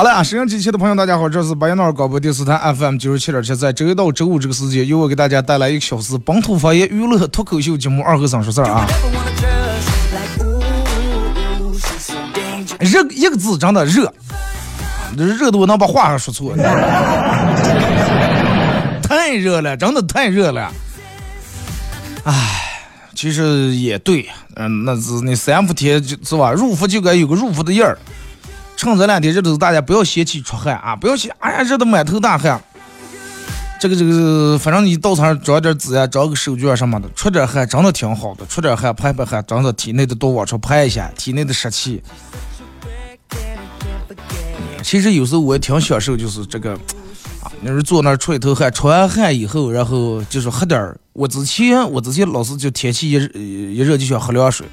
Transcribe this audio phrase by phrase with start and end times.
[0.00, 8.86] 好了啊，收音机前的朋友，大家好，这是白彦淖尔广播电视台 FM 九十七点七，在周一到周五这个时间，由我给大家带来一个小时本土方言娱乐脱口秀节目《二和尚说事儿》啊。
[12.78, 14.10] 热一个字真的热，
[15.18, 16.56] 热的我能把话还说错。
[19.02, 20.72] 太热了，真的太热了。
[22.24, 22.32] 唉，
[23.14, 24.26] 其实也对，
[24.56, 26.52] 嗯，那是那三伏天是吧？
[26.52, 27.98] 入伏就该有个入伏的印儿。
[28.80, 32.58] 趁这两天热的时候，大家不要嫌弃出汗啊，不要嫌哎呀热的满头大汗。
[33.78, 42.02] 这个这个，反正你到场上找点纸呀，找个手绢什么的，出点汗真的挺好的，出点汗排排汗，真的体内的都往出排一下，体内的湿气。
[44.82, 46.72] 其实有时候我也挺享受，就是这个
[47.42, 50.98] 啊，你是坐那儿出一头汗，出完汗以后，然后就是喝点儿。
[51.12, 54.66] 我之前我之前老是就天气一一热就想喝凉水，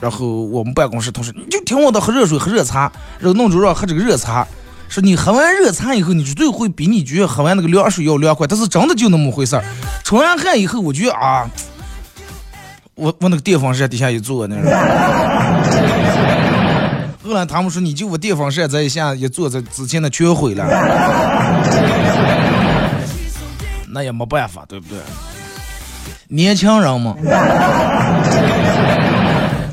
[0.00, 4.46] 然后我们办公室同事，你就听我的喝热水喝热茶，然后弄着让喝这个热茶，
[4.88, 9.64] 说你喝完热茶以后，你绝对会比你觉得喝完那个凉水要凉快，但是真的就那么回事儿。
[10.04, 11.50] 出完汗以后，我觉得啊，
[12.94, 14.56] 我我那个电风扇底下一坐那。
[17.24, 20.64] 后来他们说，你就我电风扇这一下一坐，这之前的全毁了。
[23.90, 24.98] 那也没办法，对不对？
[26.28, 27.14] 年轻人嘛。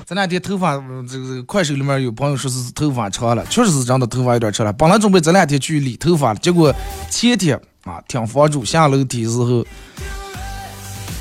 [0.08, 0.76] 这两天头发，
[1.10, 4.72] 这个快手里面有朋友说是头发长了，确实是真的头发有点长了。
[4.72, 6.72] 本来准备这两天去理头发了，结果
[7.10, 9.66] 前天啊，听房主下楼梯时候，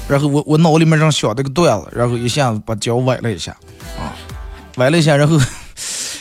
[0.06, 3.52] 然后我我脑里面正想这个段子，然后一下子把脚崴了一下，
[3.98, 4.12] 啊，
[4.76, 5.40] 崴了一下，然后。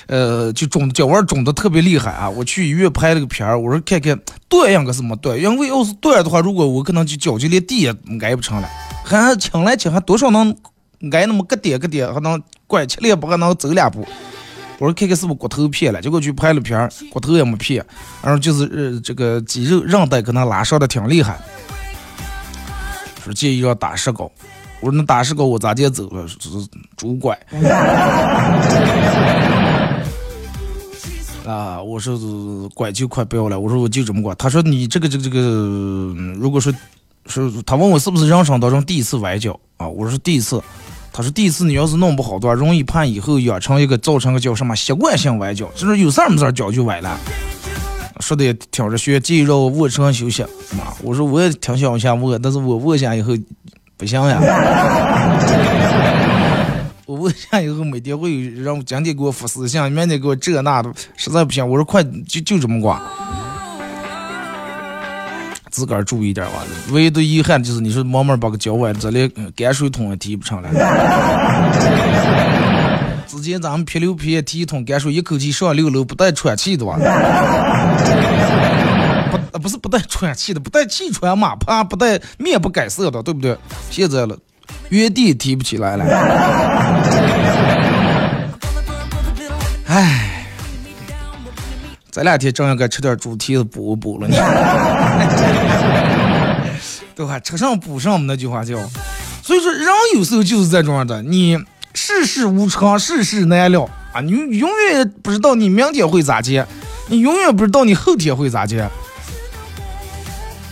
[0.07, 2.29] 呃，就肿脚腕肿的特别厉害啊！
[2.29, 4.19] 我去医院拍了个片儿，我说看看
[4.49, 8.67] 断应该是没断，因为要是断的话，如果我可能就脚就连地也挨不成了，
[9.05, 10.53] 还轻来轻还多少能
[11.11, 14.07] 挨那么个点个点，还能拐七两步还能走两步。
[14.79, 17.85] 我说看看是不是骨头片了，结果去拍了片儿，骨头也没片，
[18.21, 21.39] 然后就是呃这个肌肉韧带可能拉伤的挺厉害，
[23.23, 24.29] 说建议要打石膏。
[24.81, 26.27] 我说那打石膏我咋接走了？
[26.27, 26.37] 是
[26.97, 27.37] 拄拐。
[31.45, 32.17] 啊，我说
[32.73, 33.59] 拐就快不要了。
[33.59, 34.33] 我说我就这么拐。
[34.35, 35.39] 他说你这个这个这个，
[36.37, 36.73] 如果说，
[37.27, 39.87] 是他问我是不是人生当中第一次崴脚啊？
[39.87, 40.61] 我说第一次。
[41.15, 47.19] 他说第一次你要是弄不好的话，容易怕以后养成一个造成个叫什么习惯性崴脚，就是有事儿没事儿脚就崴了。
[48.19, 50.43] 说的也挺着学，建议让我卧床休息。
[50.75, 53.37] 妈，我说我也挺想下卧，但是我卧下以后
[53.95, 54.41] 不行呀。
[57.05, 62.99] 我问下以后每天会有人今天给我发私信，明天给我这那的，实在不行，我说快就就这么挂，
[65.73, 66.63] 自个儿注意点吧。
[66.91, 70.69] 唯一的遗憾就是你说慢慢把个脚崴，这连泔水桶也提不上来。
[73.27, 76.95] 之前咱们撇溜撇提一桶泔水，一口气上六楼不带喘气的吧？
[79.31, 83.57] 不，不是不带喘气的，不带气喘嘛，怕不带面不改色的，对不对？
[83.89, 84.37] 现在了。
[84.89, 86.05] 原地提不起来了，
[89.87, 90.32] 唉，
[92.13, 94.37] 咱俩天正应该吃点猪蹄子补补了呢，
[97.15, 97.39] 对吧？
[97.39, 98.77] 吃上补上，我们那句话叫。
[99.41, 101.57] 所以说，人有时候就是这种的，你
[101.95, 104.21] 世事无常，世事难料啊！
[104.21, 106.63] 你永远不知道你明天会咋接，
[107.07, 108.87] 你永远不知道你后天会咋接。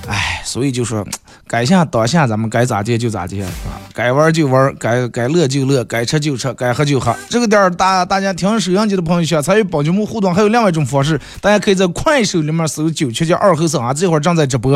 [0.08, 1.04] 哎，所以就说。
[1.52, 3.52] 该下当下，咱们该咋接就咋接啊！
[3.94, 7.14] 该玩就玩，该该乐就乐，该吃就吃，该喝就喝。
[7.28, 14.74] 这个点儿，大大家听收音机的朋友想参与宝节目互动，还有另外一种方式，大家可以在快手里面搜“九七七二后生”啊，这会儿正在直播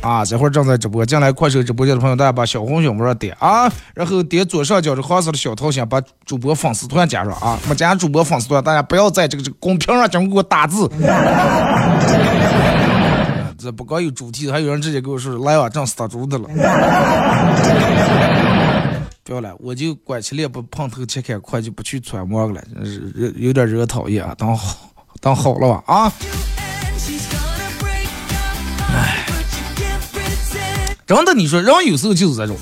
[0.00, 1.04] 啊，这会儿正在直播。
[1.04, 7.58] 进来快手直播间的朋友，大家把小红心往上点啊，然后点左上角这黄色的小桃心，把主播粉丝团加上啊。
[7.68, 10.88] 没加主播粉丝团，大家不要在这个这个公屏上讲给我打字。
[13.60, 16.48] 这不光有主题，还有人直接跟我说来啊，正死猪的了。
[19.22, 22.60] 不要了，我就管起来不碰头切开快就不去揣摩了，
[23.14, 24.90] 惹有点惹讨厌啊，当好
[25.20, 26.12] 当好了吧啊！
[28.92, 29.26] 哎，
[31.06, 32.56] 真的，你说人有时候就是这种。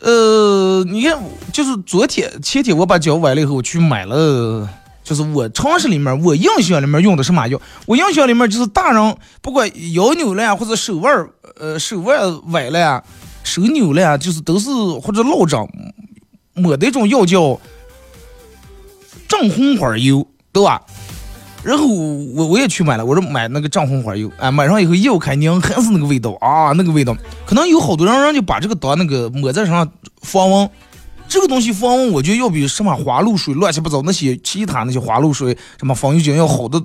[0.00, 1.22] 呃，你看，
[1.52, 4.68] 就是昨天前天我把脚崴了以后，我去买了，
[5.04, 7.60] 就是我常识里面，我印象里面用的什么药？
[7.86, 11.28] 我印象里面就是大人不管腰扭了呀，或者手腕
[11.60, 12.18] 呃手腕
[12.50, 13.04] 崴了呀，
[13.44, 14.70] 手扭了呀，就是都是
[15.02, 15.60] 或者落枕，
[16.54, 17.60] 抹的一种药叫
[19.28, 20.80] 正红花油，对吧？
[21.62, 27.16] 然后我我也去买了，我说买那个藏红花油，哎，买上以后一咬开拧，还是那个味道啊，那个味道。
[27.46, 29.90] 可能有好多人人就把这个当那个抹在身上
[30.20, 30.70] 防蚊，
[31.28, 36.82] 这个东西防蚊，我觉得要比什么花露水、乱七八糟那些其他那些花露水、什么防疫精要好的，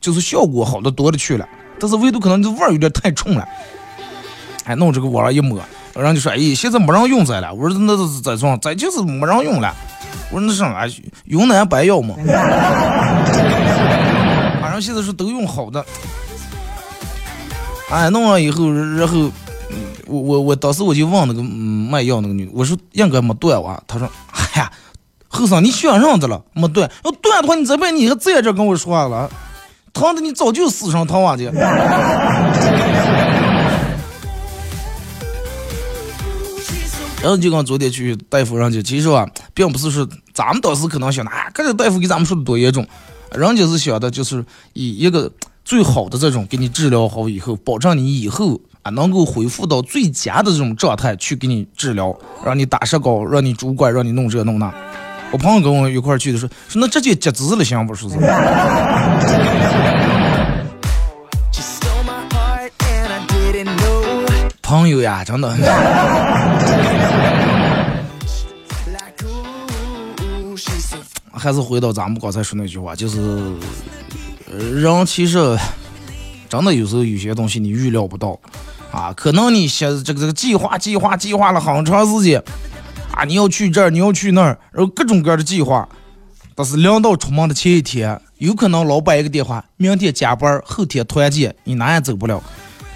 [0.00, 1.48] 就是效果好的多了去了。
[1.80, 3.48] 但是唯独可能这味儿有点太冲了。
[4.64, 5.60] 哎，弄这个往上一抹，
[5.94, 7.52] 人就说，哎，现在没人用这了。
[7.52, 8.56] 我说那是咋装？
[8.60, 9.74] 这就是没人用了。
[10.30, 10.86] 我说那啥，
[11.24, 12.14] 云南白药嘛。
[14.62, 15.84] 反正现在是都用好的，
[17.90, 19.28] 哎，弄完以后，然后，
[20.12, 23.82] 我我我当时我就问那个卖药那个女，我说应该没断吧？
[23.88, 24.70] 她说，哎呀，
[25.28, 26.90] 后生你选上的了，没断。
[27.02, 29.30] 要断的话，你这边你还在这跟我说话了，
[29.94, 31.50] 疼的你早就死上疼啊去。
[37.22, 42.86] 然后就跟昨天去大夫上去，其实啊，并不是说咱们当时可能想的，啊，这个大夫给咱们说的多严重。
[43.30, 44.44] 人家是想的，就是
[44.74, 45.32] 以一个
[45.64, 54.72] 最好的这种给你治疗好以后，保证你以后啊能够恢复到最佳的这种状态去给你治疗，让你打石膏，让你拄拐，让你弄这弄那。
[55.30, 57.94] 我朋友跟我一块去的时候，说那直接截肢了行不？
[57.94, 58.16] 是不是？
[64.62, 65.54] 朋友呀，真的。
[71.34, 73.52] 还是回到咱们刚才说那句话，就是
[74.72, 75.58] 人其实
[76.52, 78.38] 真的有时候有些东西你预料不到。
[78.90, 82.42] 啊，可能你写这个这个计划计划计划了很长时间。
[83.12, 85.88] 啊，你要去这儿，你要去那儿，然后各种各样的计划，
[86.54, 92.42] 但是临到出门的前一天，有可能老板一个电话，明天加班，后天团建，你哪也走不了。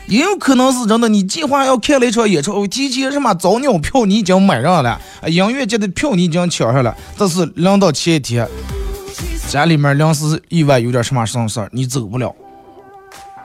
[0.06, 4.91] 也有可能是真的，你计划要看了一场演唱会，提前什么早鸟票你已经买上了，
[5.23, 8.47] 啊音乐节的票你已经抢上了，但是临到前一天，
[9.49, 12.35] 家里面临时意外有点什么事儿，你走不了，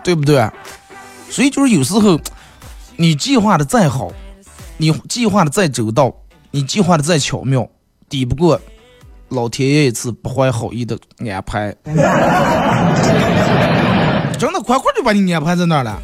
[0.04, 0.50] 对不对？
[1.30, 2.20] 所以就是有时候，
[2.98, 4.12] 你计划的再好，
[4.78, 6.14] 你计划的再周到，
[6.52, 7.68] 你计划的再巧妙，
[8.10, 8.60] 抵不过
[9.30, 11.74] 老天爷一次不怀好意的安排，
[14.38, 15.98] 真的快快就把你安排在那儿了。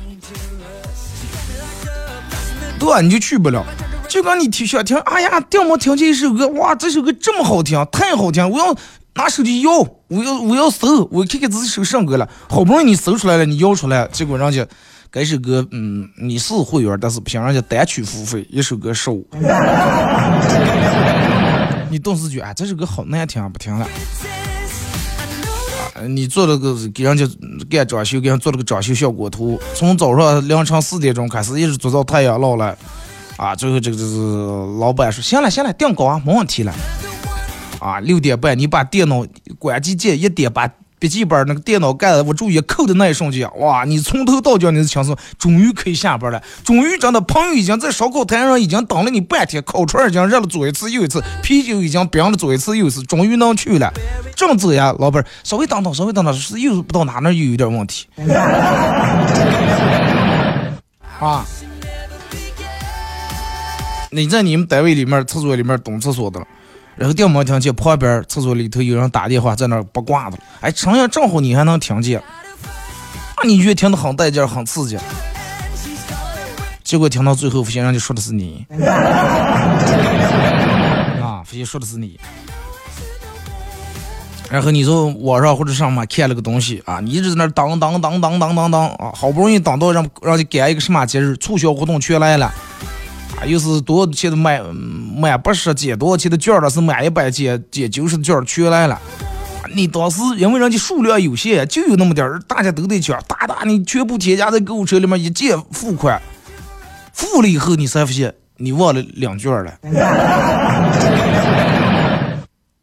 [2.80, 3.66] 对，你就去不了。
[4.08, 8.74] 就刚你听想听，哎呀，掉毛听见一首歌，哇，这首歌这么好听，太好听，我要
[9.18, 9.72] 拿手机要，
[10.08, 12.30] 我要我要搜，我看看自己搜上歌了。
[12.48, 14.66] 好不容易你搜出来了，你要出来，结果人家
[15.10, 19.28] 该首歌，嗯，你是会员，但是不行，人家单曲付费，一首歌十五。
[21.90, 23.86] 你顿时觉啊，这首歌好难听，不听了。
[23.86, 23.90] 啊
[26.08, 27.28] 你做了个给人家
[27.72, 32.78] 干装修，给人做了个装修效果图，从早上凌晨四点钟开始，一直做到太阳落来，
[33.36, 34.16] 啊，最后这个就是
[34.80, 36.72] 老板说，行了行了，定高啊，没问题了，
[37.80, 39.26] 啊，六点半你把电脑
[39.60, 40.70] 关机键一点把。
[41.00, 43.84] 笔记本那个电脑盖子，我注意扣的那一瞬间，哇！
[43.86, 46.42] 你从头到脚你是轻松，终于可以下班了。
[46.64, 53.94] 终于真的，朋友已经在烧烤摊上已经等了你半天，烤串已经热了做一次又一次，啤酒已经冰了做一次又一次，终于能去了。
[54.36, 58.08] 正走呀，老板，稍微等等，稍微等等，是又不到哪那又有点问题。
[61.20, 61.46] 啊！
[64.10, 66.48] 你在你们单位里面厕所里面蹲厕所的了。
[66.98, 70.38] 然后电没听见，旁边厕所里头有人打电话，在那儿拨挂的。
[70.62, 72.22] 哎，声音正好你还能听见，
[73.38, 74.98] 那你越听得很带劲，很刺激。
[76.84, 78.66] 结果听到最后，发现人家说的是你，
[81.22, 82.20] 啊，发现说的是你。
[84.50, 92.52] 然后你从网上或者上面看了个东西啊，你一直在那当当当当当当当啊，好不容易等到让让你赶一个什么节日，促销活动全来了。
[93.46, 96.70] 又是多少钱的满满八十减多少钱的券了？
[96.70, 99.00] 是满一百减减九十的券全来了。
[99.76, 106.22] 你当时因为人家数量有限，就有那么点儿，大家都得抢，大大你全部添加在购物车里面一键付款，
[107.14, 109.74] 付了以后你才发现你忘了两券了。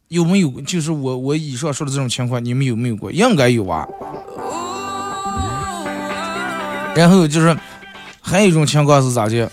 [0.07, 0.61] 有没有？
[0.61, 3.11] 就是我我以上说的这种情况，你们有没有过？
[3.11, 3.85] 应该有啊。
[6.95, 7.57] 然后就是
[8.21, 9.51] 还有一种情况是咋的？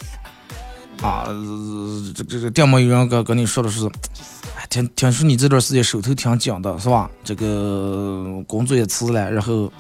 [1.03, 1.27] 啊，
[2.15, 3.91] 这这这店门有人跟跟你说的是，
[4.71, 7.11] 听听说你这段时间手头挺紧的，是吧？
[7.25, 9.71] 这个工作也辞了，然后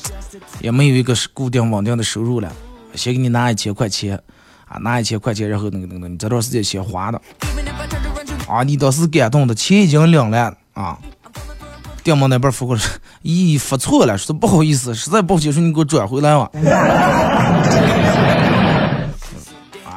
[0.60, 2.52] 也没有一个固定稳定的收入了，
[2.94, 4.20] 先给你拿一千块钱，
[4.66, 7.22] 啊，拿一千块钱，然后那个那个，你这段时间先花的，
[8.48, 10.98] 啊，你当时感动的，钱已经领了，啊，
[12.02, 12.82] 店门那边付过来，
[13.22, 16.50] 咦，发错了，说不好意思，实在不接受，你给我转回来吧。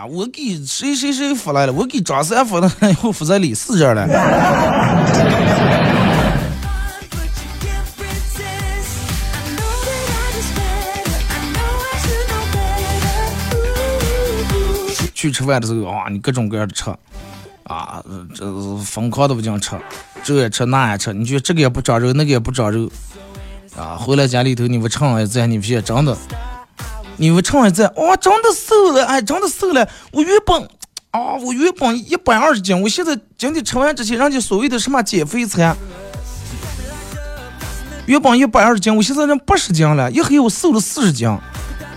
[0.06, 1.74] 我给谁谁谁付来了？
[1.74, 2.72] 我给张三付的，
[3.04, 4.08] 我付在李四这儿了。
[15.14, 16.92] 去吃饭的时候啊，你各种各样的吃，
[17.64, 18.04] 啊，
[18.36, 18.46] 这
[18.78, 19.76] 疯狂的不讲吃，
[20.24, 22.92] 这也吃那也吃，你觉得这个也不长肉，那个也不长肉，
[23.76, 26.16] 啊，回来家里头你不称一下，你不也真的。
[27.18, 29.88] 你们称一次，哇，真的瘦了，哎，真的瘦了。
[30.12, 30.62] 我原本，
[31.12, 35.76] 啊，我原本一百二十斤，我现在今天吃完这些人家所谓的什么减肥餐，
[38.06, 41.28] 原本一百二十斤，我现在人八十斤了，一黑我瘦了四十斤。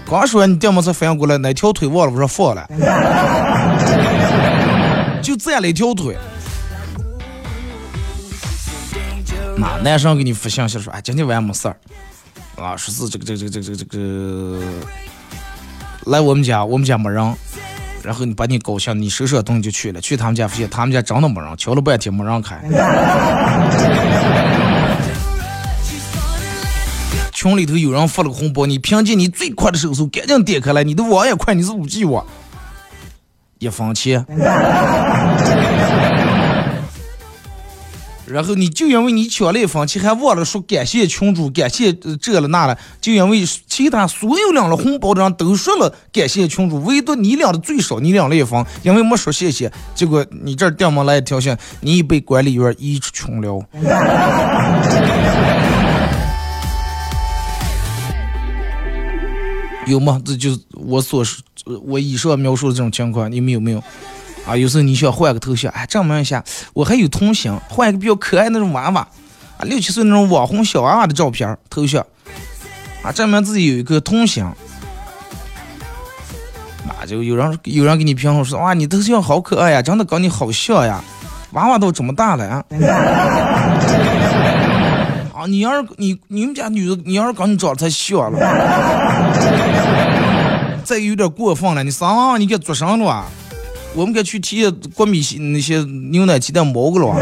[0.08, 2.66] 刚说完，你爹妈才反应过来，哪条腿忘了我说放了，
[5.20, 6.16] 就站了一条腿。
[9.56, 11.76] 那男生给你发信息说，哎，今天晚上没事儿。
[12.60, 14.60] 啊，说是这个这个这个这个这个
[16.06, 17.34] 来我们家，我们家没人，
[18.02, 22.60] 然后你把你高兴，你收拾东西就去了，去他们家发现他们家真的没人，敲了半天没人开。
[27.32, 32.26] 群里头有人发了个红包，你凭借你最快的手速赶紧点开来，你的网也快，你是五 G 网，
[33.60, 34.26] 一分钱。
[38.30, 53.64] 然后你就因为你抢了一分钱，还忘了说感谢群主，感谢这了那了，就因为其他所有领了红包的人都说了感谢群主，唯独你领的最少，你领了一分，因为没说谢谢，结果你这电门来一条线，你已被管理员移出群聊。
[59.86, 60.20] 有吗？
[60.22, 61.24] 这就是我所
[61.82, 63.82] 我以上描述的这种情况，你们有没有？
[64.48, 69.06] 啊，有时候你想换个头像，哎，证明一下我还有童心，换一个比较可爱那种娃娃，
[69.58, 72.02] 啊，六七岁那种网红小娃娃的照片头像，
[73.02, 74.42] 啊，证明自己有一个童心。
[76.86, 81.04] 那就有人有人给你评论说，哇，你头像好可爱呀，长得跟你好像呀，
[81.52, 82.64] 娃娃都这么大了啊。
[85.36, 88.38] 啊，你要是你你们家女的，你要是跟你长得太像了，
[90.82, 93.26] 再有点过分了，你啥娃娃你给做上了啊？
[93.98, 97.08] 我们该去提国米那些牛奶鸡蛋毛个了。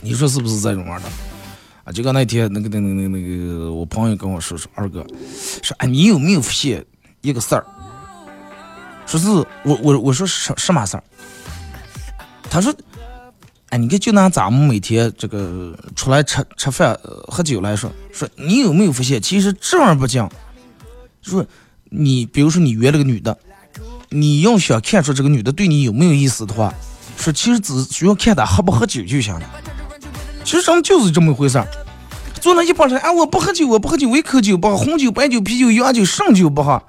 [0.00, 1.08] 你说是不是这种玩的？
[1.82, 5.04] 啊，就刚那天那个那个那个那个，我朋友跟我说说，二哥，
[5.60, 6.84] 说哎，你有没有发现
[7.22, 7.66] 一个事儿？
[9.04, 9.28] 说是
[9.64, 11.02] 我我我说什什么事儿？
[12.48, 12.72] 他说。
[13.72, 16.94] 哎，你看，就拿咱们每天这个出来吃吃饭、
[17.26, 20.28] 喝酒来说，说你有没有发现，其实正儿八经，
[21.22, 21.42] 说
[21.88, 23.34] 你比如说你约了个女的，
[24.10, 26.74] 你要想看出这个女的对你有没有意思的话，
[27.16, 29.50] 说其实只需要看她喝不喝酒就行了。
[30.44, 31.66] 其实上就是这么回事儿。
[32.42, 36.82] 坐那一帮人，啊，我不喝酒，我不喝酒，我一口酒不喝，红酒、白酒、啤酒、洋酒、剩酒不喝。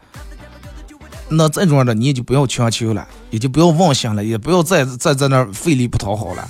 [1.35, 6.47] 那这种的你也就不要强求了，也就不要妄想了，也不要再再在那儿费力不讨好了。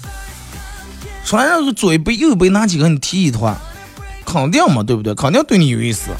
[1.23, 3.55] 说让左一杯右一杯，哪几个你提一坨，
[4.25, 5.15] 肯定嘛，对不对？
[5.15, 6.11] 肯定对你有意思。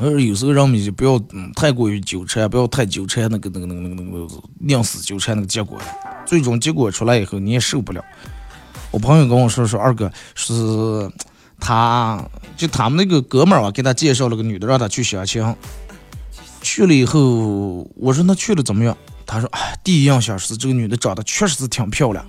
[0.00, 1.20] 而有时候人们就不要
[1.54, 5.78] 太过于纠缠，不要太纠缠那个那个那个那个那个宁死纠缠那个结果，
[6.26, 8.04] 最终结果出来以后你也受不了。
[8.90, 10.52] 我朋友跟我说说二哥是。
[11.60, 12.24] 他
[12.56, 15.54] 就他们那个哥们儿啊，给他介绍了个女的，让他去相亲。
[16.60, 18.96] 去了以后，我说那去了怎么样？
[19.24, 22.24] 他说，哎，第一印象是这个女的长得确实是挺漂亮，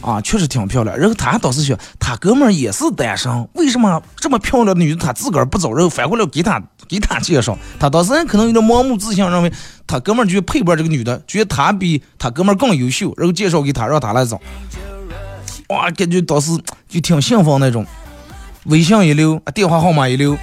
[0.00, 0.96] 啊，确实挺漂亮。
[0.96, 7.58] 然后他倒是想，他哥们儿也是单身，为什么这么漂亮的女的他自个儿不找人，反过来给他给他介绍？
[7.80, 9.52] 他当时可能有点盲目自信，认为
[9.86, 14.40] 他哥们儿就配不上这个女的，觉得他比他哥们儿更优秀，然后介绍给他，让他来找。
[15.70, 16.56] 哇，感觉当时
[16.88, 17.84] 就挺兴奋那种。
[18.64, 20.36] 微信一留，电话号码一留，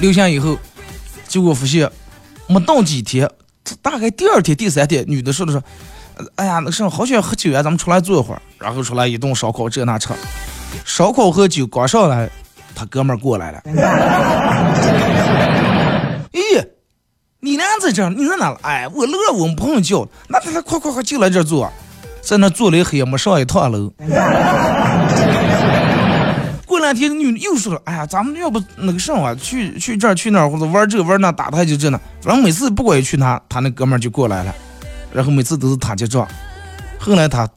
[0.00, 0.58] 留下以后，
[1.26, 1.90] 结果发现
[2.46, 3.30] 没到几天，
[3.80, 5.62] 大概第二天、第三天，女的说的说
[6.36, 10.10] ：“哎呀，那什好想喝酒呀，咱们出来坐一会儿。”然后出来一顿烧烤，这那吃，
[10.84, 12.28] 烧烤喝酒刚上来，
[12.74, 13.62] 他哥们儿过来了。
[16.32, 16.66] 咦，
[17.40, 18.58] 你俩在这儿，你在哪了？
[18.62, 21.72] 哎，我乐我们朋友叫，那他快快快进来这坐，
[22.20, 23.92] 在那坐了一黑，没上一趟楼。
[26.84, 31.98] 过两天女又说了，哎呀，咱们要不那个什么，去去这儿去那儿，或者玩这玩那，打他就这呢。
[32.20, 34.54] 反正每次不管去哪，他那哥们儿就过来了，
[35.10, 36.28] 然后每次都是他结账。
[36.98, 37.48] 后来他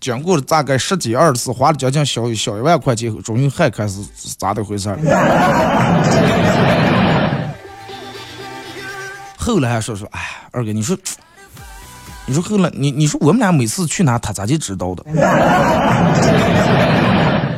[0.00, 4.04] 经过了大概十几二十次，花了将近小小一万块钱后，终于还开始
[4.38, 4.98] 咋的回事儿。
[9.38, 10.20] 后来还说说，哎，
[10.52, 10.94] 二哥，你说，
[12.26, 15.04] 你说后来，你你说我们俩每次去哪，他咋就知道的？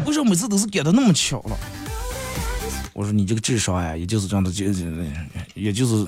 [0.06, 1.56] 为什么每次都是赶的那么巧了？
[2.92, 4.64] 我说你这个智商呀，也就是这样的，就
[5.54, 6.06] 也就是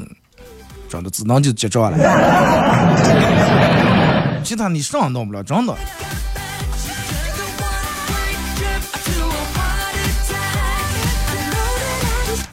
[0.89, 1.99] 长的只能就结账了，
[4.43, 5.77] 其他你啥弄不了，真的。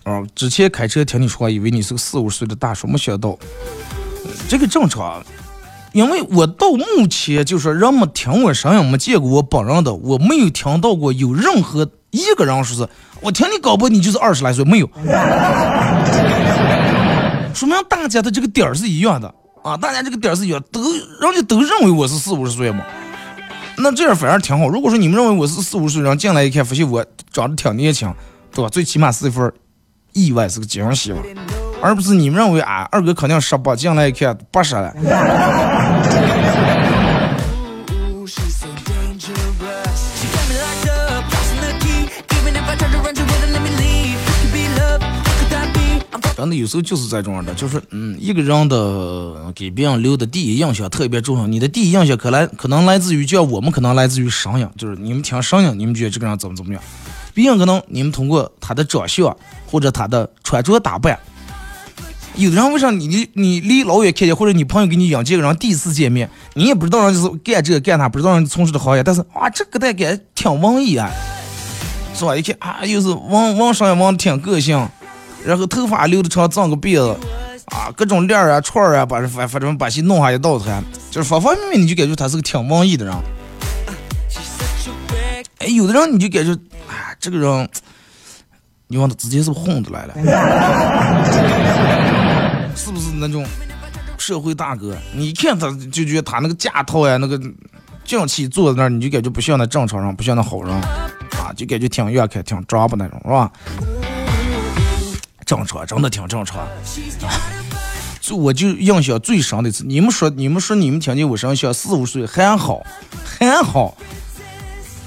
[0.04, 0.22] 啊！
[0.36, 3.40] 之前开车听你说话，以为你是个四五十岁的大叔，没想到
[4.50, 5.24] 这个正常。
[5.96, 12.90] 因为我到目前就说人们听我声音，没见过我本人的，我没有听到过有任何一个人说是
[13.22, 14.90] 我听你搞不，你就是二十来岁，没有。
[17.56, 19.34] 说明大家的这个点儿是一样的
[19.64, 22.84] 啊，大家这个点儿是一样，都人家都认为我是四五十岁嘛。
[23.78, 24.68] 那这样反而挺好。
[24.68, 28.14] 如果说你们认为我是四五十岁，人进来一看发现我长得挺年轻，
[28.54, 28.68] 对吧？
[28.70, 29.50] 最起码是一份。
[30.18, 31.18] 意外是个惊喜嘛，
[31.82, 34.94] 而不是你们认为啊，二哥肯定十八，进来一看八十了。
[46.46, 51.48] 真的有时候就是这种的，就是嗯，一个人的给别人留的第一印象特别重要。
[51.48, 56.84] 你的第一印象可来可能来自于，就像我们可能来自于声音，就是你们听声音，你们觉得这个人怎么怎么样。
[57.34, 59.36] 毕竟可能你们通过他的长相
[59.66, 61.18] 或者他的穿着打扮，
[62.36, 71.10] 有的人为啥你你你离老远看见，或者你朋友给你讲这个人第一次见面，你也不知道人就是干这个干那，不知道人从事的行业，但是啊这个大概挺文艺啊，
[72.14, 72.36] 是吧？
[72.36, 74.88] 一看啊又是文文商也文挺个性，
[75.46, 77.16] 然后头发留的长，长个辫子，
[77.66, 80.81] 啊各种链儿啊串儿啊，把反反正把戏弄下一道台，
[81.12, 83.14] 就是方方面面你就感觉他是个挺文艺的人。
[85.60, 86.53] 哎，有的人你就感觉。
[86.88, 87.68] 哎这个人，
[88.88, 90.14] 你问他直接是混子来了？
[92.75, 93.44] 是不是那种
[94.18, 94.96] 社会大哥？
[95.12, 97.42] 你一看他就觉得他那个架套呀，那个
[98.03, 103.51] 匠气坐在那儿，你就感觉不像那正常人，不像那好人啊，就感觉挺远看、挺装不那种，是吧？
[105.46, 106.68] 正常，真的挺正常。
[108.20, 112.81] 就我就印象最深的一次，你们说，你们说，你们听见我声音像四五岁还好，
[113.24, 113.96] 还好。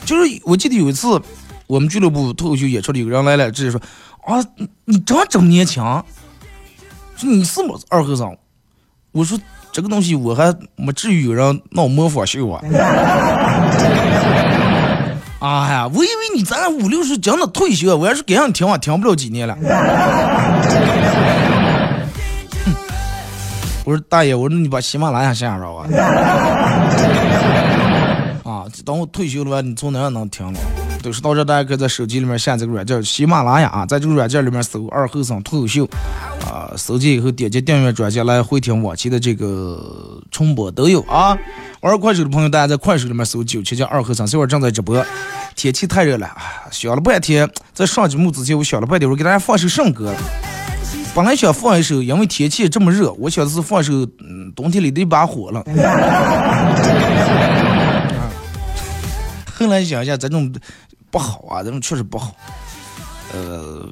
[0.05, 1.21] 就是我记得有一次。
[1.67, 3.79] 我们俱乐部脱口秀演出的有个人来了，直接说
[4.25, 4.43] ：“啊，
[4.87, 5.85] 你真这么年轻？
[7.15, 8.35] 说你是么二和尚？”
[9.13, 9.39] 我说
[9.71, 12.59] ：“这个东西我还没至于有人闹模仿秀啊。
[15.41, 19.57] ”啊呀，我以为你咱俩五六十真的退休，我要是给让你听话，听不了几年了。
[23.85, 25.85] 我说大爷，我说你把喜马拉雅下着吧。
[28.45, 30.59] 啊，等我退休了吧，你从哪能停了？
[31.03, 35.89] 都是到这，大家可以在手机里面下这个软件喜马拉雅啊，在这个软件里面搜“二后生脱口秀”，
[36.45, 41.39] 啊，搜进以后点击订阅专辑来回听往期的这个重播都有啊。
[41.81, 45.05] 玩快手的朋友，大家在快手里面搜“九七七二后生”，这会儿正在直播。
[45.55, 50.13] 天气太热了啊，想了半天，在上节目之前，我想了半天，我给大家放首什么歌？
[51.15, 55.63] 本来想放一首，因为天气这么热，我想的是放首嗯冬天里的一把火了。
[59.55, 60.53] 后来想一下，这种。
[61.11, 62.35] 不好啊，这种确实不好。
[63.33, 63.89] 呃，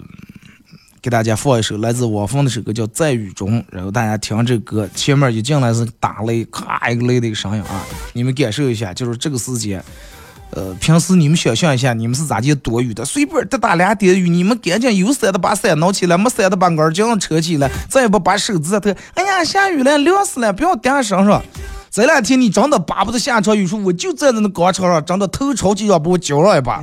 [1.02, 9.82] 给大家放一首来自汪峰的首歌，叫《在雨中》，然后大家听这歌，前面一进来是打雷，咔一个雷的一个声音啊，你们感受一下，就是这个时间。
[10.50, 13.04] 呃，平时你们想象一下，你们是咋地躲雨的？
[13.04, 21.42] 随便的打两点雨，你们赶紧有伞的把伞拿起来，没伞的把杆儿这样扯起来，再也不把手指头，哎呀，下雨了，凉死了，不要点身上。
[21.96, 26.74] 这两天你真的巴不得下场雨，说我就站在那广场上，真的头朝地上把我浇了一把。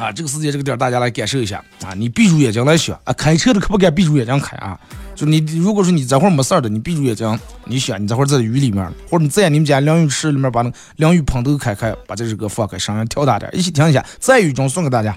[0.00, 1.94] 啊，这个时间这个点大家来感受一下啊！
[1.96, 4.76] 你闭住眼睛来想啊，开车的可不敢闭住眼睛开啊！
[5.14, 15.16] 就你如果说你这会儿没事儿的，你闭住眼睛，你想你这会儿在雨里面，或者你在你们家淋浴室里面把那淋浴喷头开开，把这首歌放开，声音调大点，一起听一下，在雨中送给大家。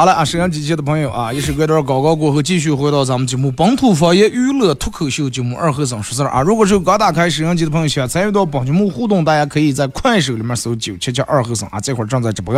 [0.00, 6.40] 好了啊，沈阳机器的朋友啊，一首歌段广告过后，继续回到咱们节目本土方言娱乐脱口秀节目二和尚说事儿啊。
[6.40, 12.54] 如果是刚打开沈阳机的朋友，想参与到本节目互动，大家可以在快手里面搜九七七二和尚啊，这会儿正在直播。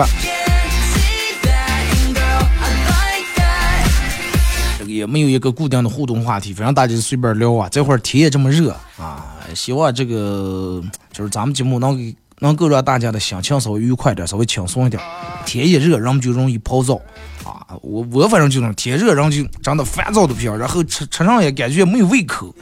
[4.78, 7.68] 这个也没有一个固定的互动话题，反正大家随便聊啊。
[7.68, 10.80] 这会儿天也这么热啊，希望这个
[11.12, 15.00] 就是咱们节目能给能够让大家的心情稍微愉快点，稍微轻松一点。
[15.46, 17.00] 天一热，人们就容易暴躁。
[17.44, 22.52] 啊，我我反正就是天热，人就长得烦躁的不行，然后吃吃上也感觉没有胃口。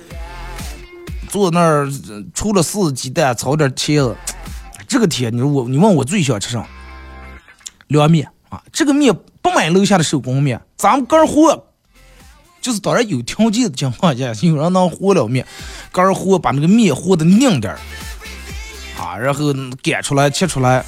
[1.29, 1.89] 坐那儿
[2.35, 4.15] 除了四鸡蛋炒点茄子，
[4.87, 6.67] 这个天，你说我你问我最想吃啥？
[7.87, 11.65] 凉面啊，这个面不买楼下的手工面，咱们干和，
[12.61, 15.47] 就是当然有条件的情况下，有人能和了面，
[15.91, 17.79] 干和把那个面和的硬点儿
[19.01, 20.85] 啊，然后擀出来切出来，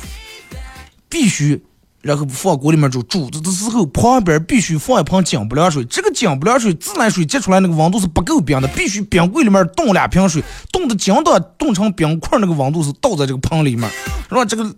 [1.09, 1.65] 必须。
[2.03, 5.85] 然后放锅里面煮，煮着的时候旁边必须放一盆井不凉水。
[5.85, 13.89] 这个井不凉水，自来水接出来那个温度是不够冰的，必须冰柜里面冻两瓶水，冻的井都冻成冰块，那个温度是倒在这个盆里面。
[14.29, 14.75] 然后这个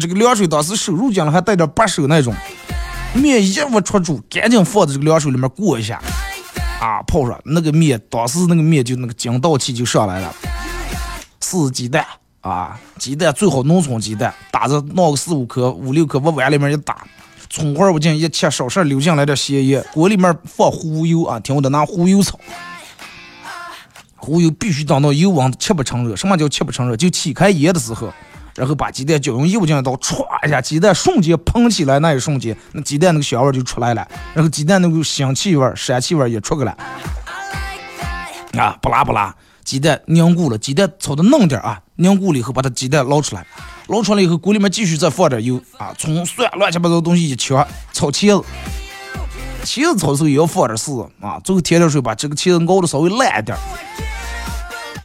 [0.00, 2.32] 这个凉水当时收入进来还带点把手那种，
[3.12, 6.00] 面一握出煮，赶紧放在这个凉水里面过一下，
[6.80, 10.32] 啊，泡上那个面，当时那个面就那个筋道气就上来了，
[11.40, 12.06] 四鸡蛋。
[12.40, 17.04] 啊，鸡蛋最好农村鸡蛋，打着闹个四五颗、五六颗往碗里面一打，
[17.50, 22.38] 葱花我进一切，少事留进来点咸盐，锅里面放忽油啊，听我的，拿忽油炒，
[24.16, 26.14] 忽油必须等到油温七八成热。
[26.14, 26.96] 什么叫七八成热？
[26.96, 28.12] 就起开盐的时候，
[28.54, 36.78] 然后把鸡蛋搅用油进刀，歘一下，鸡蛋瞬间蓬起来，那一瞬间，那鸡蛋那个香味就出来了，然后鸡蛋那个香气味、膻气味也出来了，
[38.62, 39.34] 啊，不辣不辣。
[39.68, 43.46] 鸡蛋凝固了，鸡蛋炒的嫩点啊，凝固了以后把它鸡蛋捞出来，
[43.88, 47.54] 捞出来以后锅里面继续再放点油啊，葱蒜乱七八糟东西一切，
[47.92, 48.48] 炒茄子，
[49.64, 53.58] 茄子炒的时候也要放点丝啊，最后添点水把这个茄子熬的稍微烂一点，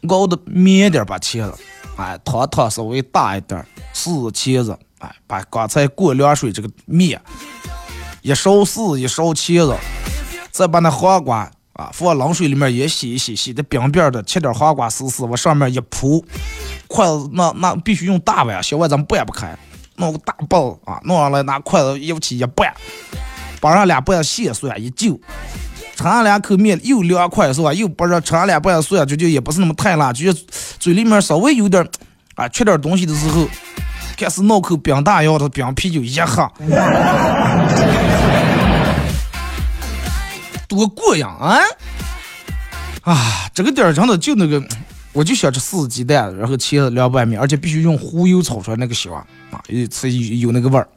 [0.08, 1.54] 熬的绵点把茄子，
[1.98, 7.22] 哎，汤汤稍微大一点，丝茄子，哎，把刚才过凉水这个面，
[8.22, 9.76] 一勺丝一勺茄子，
[10.52, 11.52] 再把那黄瓜。
[11.74, 16.24] 啊，放冷水里面也洗一洗，洗的冰冰的，切点黄瓜丝丝，往上面一铺，
[16.88, 19.58] 筷子那那必须用大碗，小碗咱们掰不开，
[19.96, 22.72] 弄个大棒啊，弄上来拿筷子一起一掰，
[23.60, 25.20] 把上两瓣蟹蒜一揪，
[25.96, 27.74] 尝上两口面又凉快是吧？
[27.74, 30.32] 又不是吃上两瓣蒜就就也不是那么太辣，就
[30.78, 31.84] 嘴里面稍微有点
[32.36, 33.48] 啊缺点东西的时候，
[34.16, 36.48] 开始闹口冰大腰的冰啤酒一喝。
[40.76, 41.60] 多过瘾啊！
[43.04, 44.64] 啊，这个点儿真的就那个，
[45.12, 49.26] 我就想吃四鸡蛋，然后切凉拌面，而且必须用忽悠炒出来那个香啊，
[49.68, 50.88] 有吃有有那个味儿。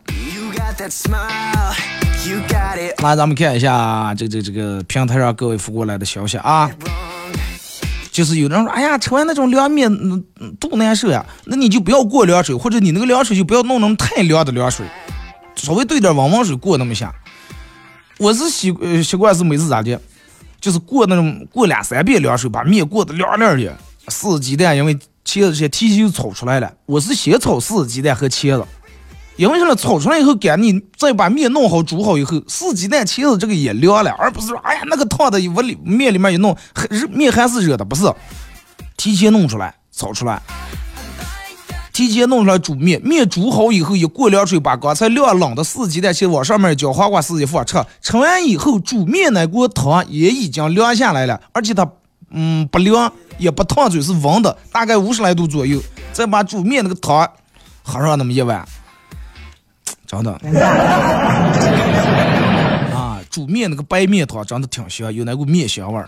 [2.99, 6.71] 来，咱们看一下这这这个平台上各位发过来的消息啊，
[8.13, 14.87] 就是有人说，哎呀，吃完那种凉面，嗯嗯，多难受呀，那你就不要过凉水，或者你那个凉水就不要弄那么太凉的凉水，
[15.57, 17.15] 稍微兑点温温水过那么下。
[18.19, 20.01] 我是习呃习惯是每次咋的，
[20.61, 23.77] 就是过那种过两三遍凉水，把面过得凉凉的。
[24.09, 28.65] 四鸡蛋因为茄子先提前炒出来了，我是先炒四鸡蛋和茄子，
[29.37, 29.75] 因为什么？
[29.75, 36.57] 炒出来以后干，你再把面弄好煮好以后，四鸡蛋茄子这个也凉了，而不是说哎呀那个烫的我里面里面一弄，
[36.89, 38.05] 热面还是热的，不是？
[38.97, 40.41] 提前弄出来，炒出来，
[41.97, 47.83] 提前弄出来煮面，面煮好以后一过凉水，把刚才晾冷的四鸡蛋先往上面浇，黄瓜丝一放吃。
[48.03, 51.91] 吃完以后，煮面那锅汤也已经凉下来了，而且它
[52.29, 55.81] 嗯不凉也不烫嘴，是温的，大概五十来度左右。
[56.13, 57.27] 再把煮面那个汤
[57.83, 58.63] 喝上那么一碗。
[60.07, 60.33] 真的
[62.95, 66.07] 啊，煮面那个白面汤真的挺香，有那股面香味儿，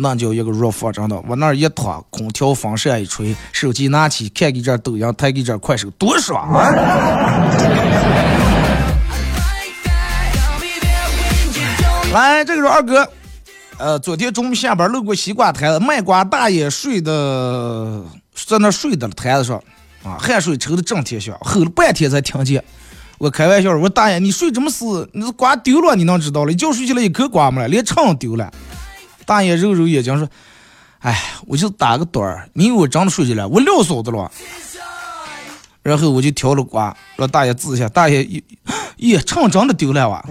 [0.00, 1.20] 那叫一个入饭，真的。
[1.22, 6.70] 往那儿一躺，空调风扇一吹，手机拿起看给这抖音，抬给这快手，多爽啊！
[12.14, 13.10] 来，这个是二哥，
[13.76, 18.00] 呃，昨天中午下班路过西瓜摊，卖瓜大爷睡的
[18.46, 19.60] 在那睡的摊子上，
[20.04, 22.62] 啊，汗水抽的震天响，吼了半天才听见。
[23.18, 26.52] 我开玩笑我说大爷，你睡这么死，你这瓜丢了，你能知道了？
[26.52, 28.48] 一觉睡起来一颗瓜没了，连秤丢了。
[29.28, 30.26] 大爷揉揉眼睛说
[31.00, 33.44] ：“哎，我就打个盹儿，你以为我真的睡起来？
[33.44, 34.32] 我撂嫂子了。”
[35.84, 37.86] 然后我就挑了瓜，让大爷治一下。
[37.90, 38.42] 大爷一，
[38.96, 40.24] 咦，秤真的丢了哇！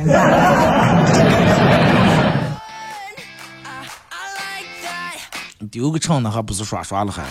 [5.71, 7.23] 丢个秤那还不是耍耍了还？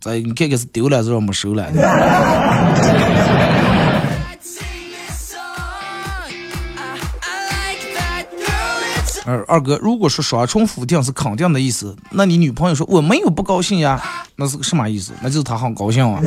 [0.00, 1.66] 这你看看是丢了还，是没收了？
[9.28, 14.02] 二二哥，如果说双重否定是肯定的意思，那你女朋友说我没有不高兴呀，
[14.36, 15.12] 那是个什么意思？
[15.20, 16.22] 那就是她很高兴啊。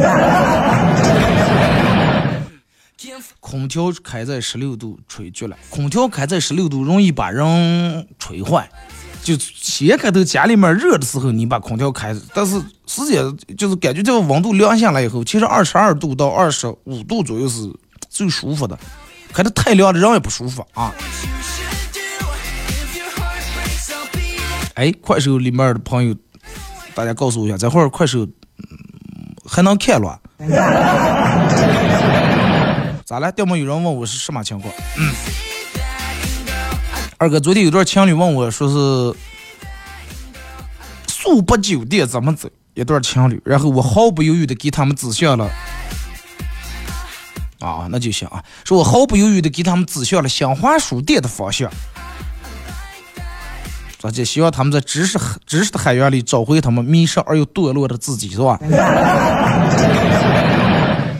[3.40, 8.70] 空调开在十六度吹绝了，空调开在十六度容易把人吹坏。
[9.24, 17.68] 就先开头家里面热的时候，你把空调开，但是时间就是感觉这个温度凉下来以后，其实二十二度到二十五度左右是
[18.10, 18.78] 最舒服的，
[19.34, 20.94] 开的太凉了人也不舒服啊。
[24.82, 26.16] 哎，快手里面的朋友，
[26.96, 28.34] 大家告诉我一下，这会儿快手嗯
[29.48, 30.20] 还能看了？
[33.06, 33.32] 咋了？
[33.38, 34.74] 要么有人问我是什么情况？
[37.20, 39.16] 二哥，昨天有对情侣问我说是
[41.08, 42.50] 速八酒店怎么走？
[42.74, 45.48] 一对情侣，然后我毫不犹豫的给他们指向了
[47.60, 51.72] 啊，那就行啊，说我毫不犹豫的给他们指向了新华书店的方向。
[54.02, 58.60] 说就希望他们在知识知识的海洋里找回他们迷失而又堕落的自己，是吧？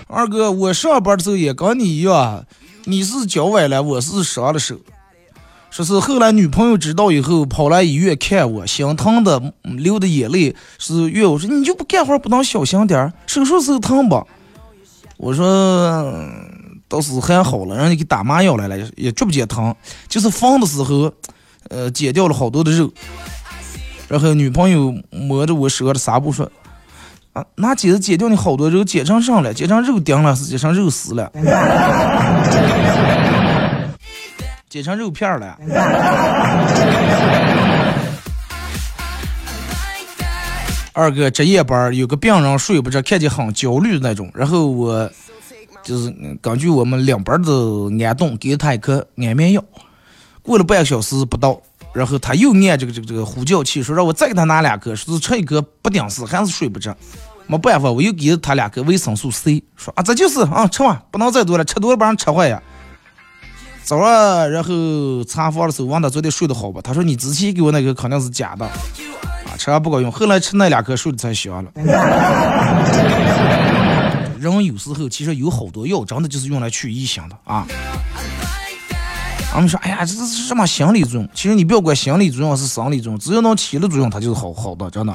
[0.08, 2.44] 二哥，我上班的时候也跟你一样，
[2.86, 4.78] 你是脚崴了，我是伤了手。
[5.70, 14.28] 说是后来女朋友知道以后，跑来医院看我，心疼的流的眼泪是怨我说你就不干活不能小心点儿，手术时候疼不？
[15.18, 16.28] 我说
[16.90, 19.74] 倒是还好了，让你给打麻药来了，也觉不见疼，
[20.10, 21.14] 就是缝的时候。
[21.70, 22.92] 呃，减掉了好多的肉，
[24.08, 26.52] 然后女朋友摸着我手的纱布说
[27.34, 31.32] ：“啊，拿剪子剪掉你好多肉，剪成上了，剪成肉丁了，是剪成肉丝了，
[34.68, 35.58] 剪成肉片了。”
[40.94, 45.10] 二哥值夜班，有个病人睡不着，看见很焦虑那种，然后我
[45.82, 47.52] 就是根据我们两边的
[48.06, 49.64] 安动，给他一颗安眠药。
[50.42, 51.60] 过了半个小时不到，
[51.94, 56.96] 然后他又按这个这个这个呼叫器，说让我再给他拿两颗，说是吃一颗不顶事，还是睡不着。
[57.48, 62.62] 没办法，我又给了他两颗维生素 C，说啊这就是啊吃完不能再多了，吃多了把人吃坏呀。
[63.84, 66.82] 早上然后查房的时候问他昨天睡得好不？
[66.82, 70.10] 他说你之前给我那个肯定是假的，啊吃完不管用。
[70.12, 71.72] 后来吃那两颗睡得才香了。
[74.40, 77.68] 人有时候其实有好多药真的就是用来去异性的啊。
[79.54, 81.30] 他们说：“哎呀，这是什么心理作用？
[81.34, 85.14] 其实你不要管心理作用是生理作用，只要能起了作用，它就是好好的，真的。”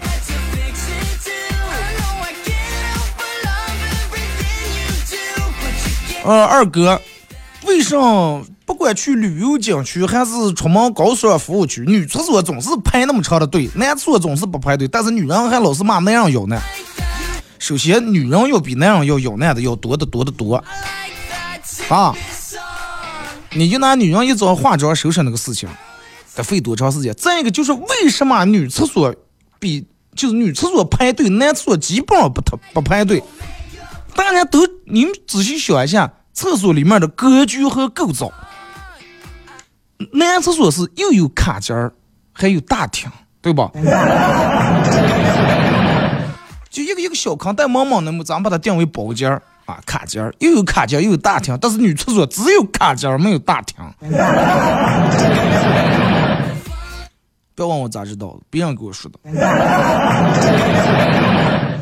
[6.23, 7.01] 呃，二哥，
[7.65, 16.61] 为什么不管去旅游景区还是出门高速服务区，女厕所总是排那么长的队，男厕所总是不排队，但是女人还老是骂男人要呢？
[17.59, 20.57] 首先，女人要比男人要要难的要多得多得多
[21.89, 22.15] 啊！
[23.57, 25.67] 你就拿女人一早化妆收拾那个事情，
[26.35, 27.15] 得费多长时间？
[27.15, 29.15] 再一个就是为什么女厕所
[29.59, 33.23] 比就是女厕所排队，男厕所基本上不不不排队？
[34.15, 38.31] 大家都你们仔细想一下，厕所里面的格局和构造，
[40.13, 41.93] 男厕所是又有卡间儿，
[42.33, 43.71] 还有大厅，对吧？
[46.71, 49.43] 就一个一个小坑带毛毛那么，咱把它定为包间儿。
[49.67, 53.77] 啊，卡间儿又有卡间儿又有大厅，但是女厕所只有卡间儿没有大厅。
[57.55, 59.19] 不要问我咋知道的，别人给我说的，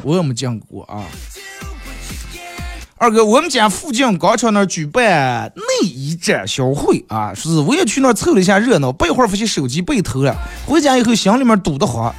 [0.03, 1.03] 我也没见过啊。
[2.97, 12.15] 二哥，我们家附近广场那儿举办内衣展销会啊，说是我也去那儿凑了一下热闹，不一会儿发现手机被偷了，回家以后心里面堵得慌，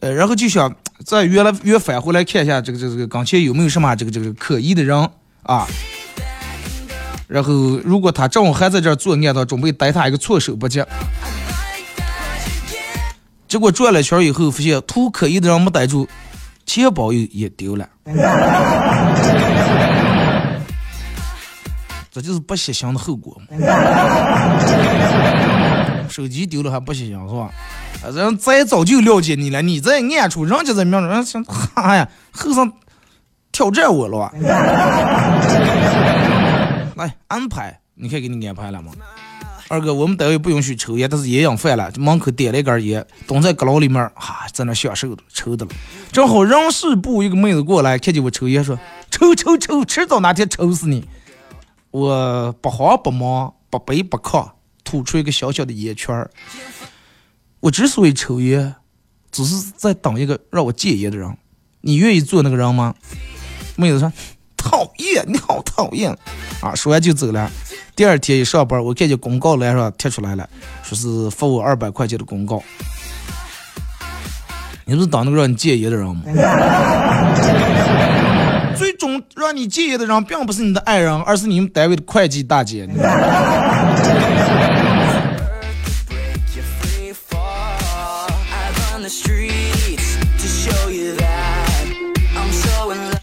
[0.00, 4.96] 呃，然后就想再约了约返回来看一下这个这个这个刚前有没有什么这个这个可疑的人
[5.42, 5.66] 啊。
[7.26, 7.52] 然后
[7.84, 10.82] 如果他正好还在这儿作案的话，准备逮他一个措手不及。
[13.46, 16.08] 结果转了圈以后，发现图可疑的人没逮住，
[16.64, 17.86] 钱包也也丢了。
[22.10, 23.38] 这就是不细心的后果。
[26.08, 27.50] 手机丢了还不细心是吧？
[28.02, 32.72] 啊，人再早就了解你了，你在暗处人家在明处，人想，哈呀，后生
[33.50, 34.32] 挑战我了吧？
[36.96, 38.92] 来安排，你看给你安排了吗？
[39.68, 45.72] 二哥，我们单位不允许抽烟，但是烟瘾犯了，门口点了一根烟，蹲在阁楼里面，哈，在那享受的抽的了。
[46.10, 48.78] 正好人事部一个妹子过来，看见我抽烟，说
[49.10, 51.06] ：“抽抽抽，迟早哪天抽死你！”
[51.90, 54.48] 我不慌不忙，不卑不亢，
[54.84, 56.30] 吐出一个小小的烟圈儿。
[57.60, 58.74] 我之所以抽烟，
[59.32, 61.36] 只是在等一个让我戒烟的人。
[61.80, 62.94] 你愿意做那个人吗？
[63.76, 64.12] 妹子说
[64.56, 66.16] ：“讨厌，你好讨厌！”
[66.60, 67.50] 啊，说完就走了。
[67.94, 70.48] 第二天一上班，我看见公告栏上贴出来了，
[70.82, 72.62] 说是罚我二百块钱的公告。
[74.84, 76.22] 你不是当那个让你戒烟的人吗？
[78.76, 82.88] 最终让你戒烟的人，并不是你的爱人，而是你们单位的会计大姐。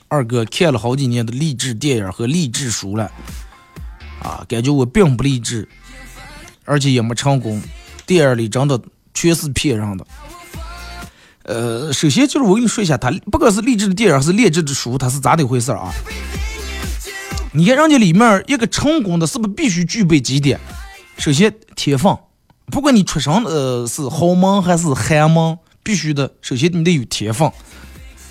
[0.07, 3.11] 二哥看了好几年的励志电影和励志书了，
[4.19, 5.67] 啊，感觉我并不励志，
[6.63, 7.61] 而且也没成功。
[8.07, 8.81] 电影里真的
[9.13, 10.07] 全是骗人的。
[11.43, 15.91] 呃，首先就是我跟你说一下，他不管是励志的电影还是励志的书，它是咋的回事啊？
[17.51, 20.59] 你看人家里面一个成功的，是不是必须具备几点？
[21.17, 22.17] 首先天分，
[22.67, 26.33] 不管你出生呃是豪门还是寒门，必须的。
[26.41, 27.51] 首先你得有天分，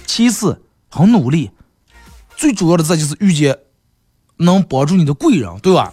[0.06, 1.52] 其次很努力。
[2.36, 3.56] 最主要的，这就是遇见
[4.38, 5.92] 能帮助你的贵人，对吧？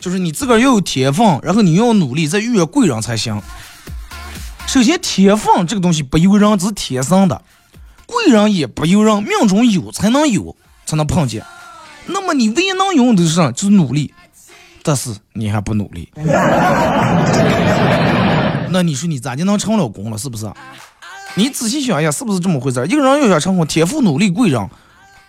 [0.00, 3.40] 就是你自个儿要有天分，然后你要努力，再遇见贵人才行。
[4.66, 7.42] 首先，天分这个东西不由人，只是天生的；
[8.06, 11.44] 贵人也不由人，命中有才能有，才能碰见。
[12.06, 13.52] 那么你唯一能用的是啥？
[13.52, 14.14] 就是努力。
[14.82, 16.10] 但是你还不努力，
[18.70, 20.18] 那你说你咋就能成老公了？
[20.18, 20.50] 是不是？
[21.34, 22.84] 你仔细想一下，是不是这么回事？
[22.86, 24.68] 一个人要想成功，天赋、努力、贵人。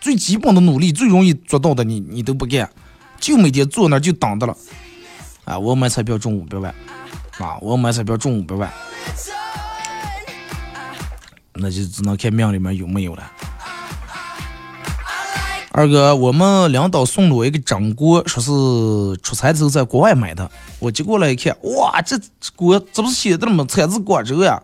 [0.01, 2.69] 最基本的努力，最容易做到的，你你都不干，
[3.21, 4.53] 就每天坐那就等着了。
[5.45, 6.75] 啊，我买彩票中五百万，
[7.37, 8.69] 啊，我买彩票中五百万，
[11.53, 13.31] 那就只能看命里面有没有了。
[15.75, 18.51] 二哥，我们领导送了我一个蒸锅，说是
[19.23, 20.47] 出差时候在国外买的。
[20.77, 22.15] 我接过来一看，哇，这
[22.55, 23.65] 锅这不是写的吗？
[23.67, 24.61] 产自广州呀。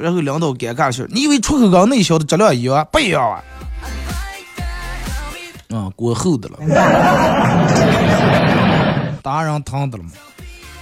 [0.00, 2.88] 然后领导尴尬说，你以为出口跟内销的质量一样？
[2.90, 3.44] 不一样啊！
[5.76, 6.56] 啊，锅厚的了，
[9.22, 10.10] 达人疼的了吗？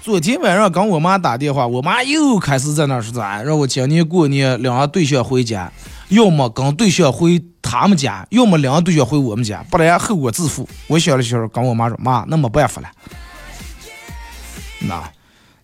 [0.09, 5.71] 昨天晚上跟我妈打电话，我妈又开始在那说啥，让我今年过年领对象回家，
[6.09, 10.67] 要么跟对象回他们家，要么领对象回我们家，不然后果自负。
[10.87, 12.89] 我想了想，跟我妈说，妈，那没办法了，
[14.81, 15.03] 那。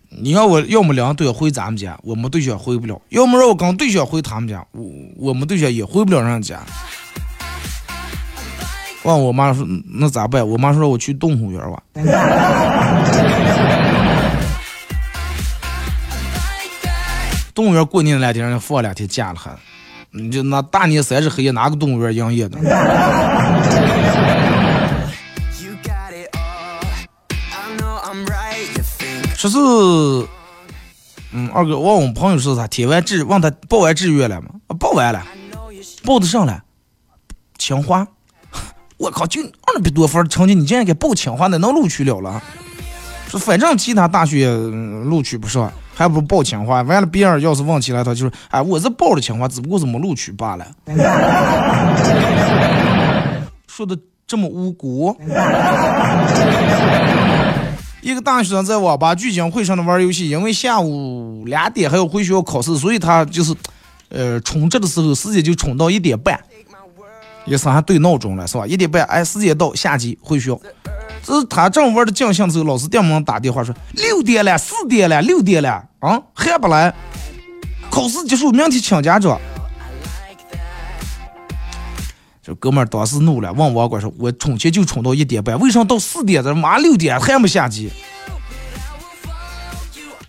[0.09, 4.83] 你要我要么两个对象回咱们家，我们对象回不了；要么让我跟对象回他们家，我
[5.17, 6.59] 我们对象也回不了人家。
[9.01, 10.47] 问我妈说那咋办？
[10.47, 11.81] 我妈说我去动物园玩。
[17.55, 19.57] 动物园过年那两天放两天假了还，
[20.11, 22.59] 你就那大年三十黑夜哪个动物园营业的？
[29.37, 29.57] 说是，
[31.31, 34.49] 嗯，二哥，我我朋友说啥填完志，问他报完志愿了吗？
[34.77, 35.25] 报完了，
[36.03, 36.61] 报的上了，
[37.57, 38.05] 清华。
[38.97, 42.43] 我靠，就二百多分成绩，你竟然给报清华，那能录取了了？
[43.29, 46.81] 说反正其他大学录取不上，还不如报清华。
[46.83, 50.67] 完了，别人要是问起来，他就是，哎，我是报了清华，只不过是没录取罢了。
[53.67, 55.17] 说的这么无辜。
[58.01, 63.51] 一个大学生在网吧聚精会神的玩游戏，因为下午两点还要回学校考试，所以他就是
[64.09, 66.39] 呃，充值的时候时间就充到一点半，
[67.45, 68.67] 也是还对闹钟了，是吧？
[68.67, 70.59] 一点半，哎，时间到，下机回学校。
[71.25, 76.93] 这是他正玩的尽兴的时候，老师电门打电话说六点了，四点了，六点了，啊，还不来？
[77.89, 79.39] 考试结束，明天请家长。
[82.43, 87.91] 这哥们儿当时怒了，问网管说：“我充钱就充到一点半，为啥到四点这马上六点还没下机？”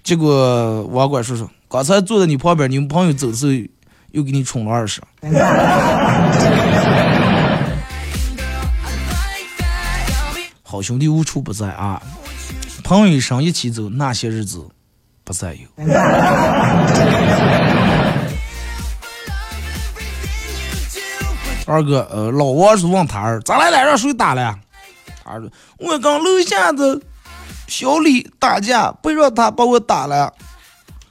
[0.02, 3.52] 结果网管说：“说刚才坐在你旁边，你们朋友走的时候
[4.12, 5.02] 又给你充了二十。”
[10.76, 12.02] 好兄弟无处不在啊，
[12.84, 14.62] 朋友一生一起走，那些日子
[15.24, 15.60] 不再有。
[21.64, 24.54] 二哥，呃，老王是问他儿咋来了，让谁打了？
[25.24, 27.00] 他说我跟楼下的
[27.66, 30.30] 小李打架，不让他把我打了。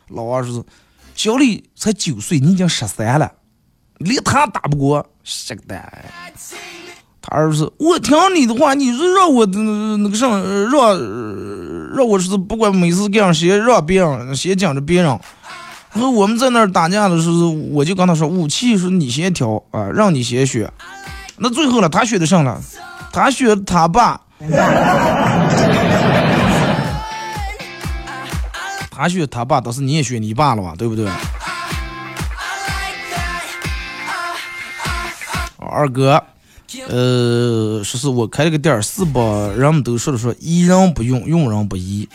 [0.10, 0.64] 老王说
[1.16, 3.32] 小李才九岁，你已经十三了，
[3.98, 5.02] 连他打不过，
[5.50, 6.06] 个蛋！
[7.28, 10.96] 他儿子，我听你的话，你是让我那个啥，让
[11.96, 15.20] 让我是不管每次这样先让别人先讲着别人。
[15.94, 20.72] 然后我们在那儿打架的时候，我就跟他说，武器是你先挑啊，让你先选。
[21.38, 22.62] 那最后了，他选的上了，
[23.12, 24.22] 他选他爸，
[28.92, 31.10] 他选他爸，倒是你也选你爸了吧，对不对？
[35.58, 36.22] 二哥，
[36.88, 39.22] 呃，说是我开了个店儿，是吧？
[39.56, 42.08] 人们都说的说，疑人不用，用人不疑。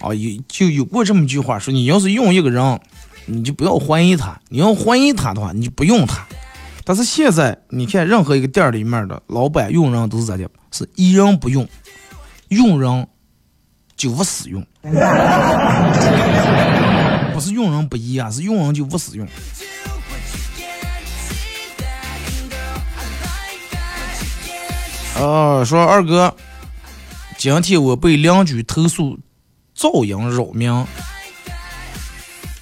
[0.00, 2.80] 啊，有就有过这么一句话，说你要是用一个人，
[3.26, 6.26] 你就不要怀疑他；你要怀疑他的话，你就不用他。
[6.84, 10.48] 但是现在你看，任何一个店里面的老板用人都是咋的？
[10.70, 11.66] 是疑人不用，
[12.48, 13.06] 用人
[13.96, 14.64] 就不使用，
[17.32, 19.26] 不是用人不疑啊，是用人就不使用。
[25.18, 26.34] 哦，说二哥，
[27.38, 29.18] 今天我被邻居投诉。
[29.76, 30.86] 噪音扰民，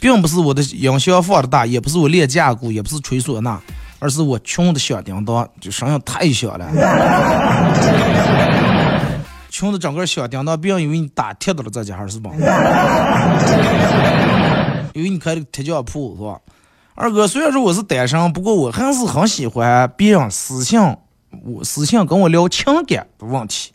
[0.01, 3.61] 并不是我的音响放的大，也不是我练架鼓，也不是吹唢呐，
[4.01, 6.69] 而是我穷的响叮当，就声音太响了。
[9.49, 12.33] 穷的整个响叮当，别人以为你打铁的了，在家是吧？
[14.93, 16.41] 因为你开的铁匠铺是吧？
[16.97, 20.81] 二哥，虽然说我是单身，不过我还是很喜欢别人私信
[21.45, 23.73] 我私信跟我聊情感的问题。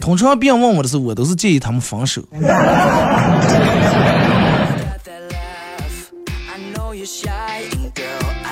[0.00, 2.22] 通常别人问我的时候，我都是建议他们分手。